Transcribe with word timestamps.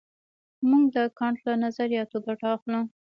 موږ 0.69 0.83
د 0.95 0.97
کانټ 1.19 1.37
له 1.47 1.53
نظریاتو 1.63 2.17
ګټه 2.25 2.47
اخلو. 2.55 2.81